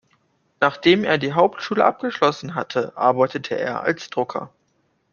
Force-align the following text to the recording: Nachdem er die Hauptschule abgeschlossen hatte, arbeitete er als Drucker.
Nachdem 0.59 1.03
er 1.03 1.19
die 1.19 1.33
Hauptschule 1.33 1.85
abgeschlossen 1.85 2.55
hatte, 2.55 2.97
arbeitete 2.97 3.55
er 3.59 3.81
als 3.81 4.09
Drucker. 4.09 4.51